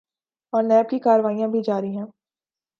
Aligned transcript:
اورنیب 0.53 0.89
کی 0.89 0.99
کارروائیاں 0.99 1.47
بھی 1.47 1.61
جاری 1.63 1.95
ہیں۔ 1.97 2.05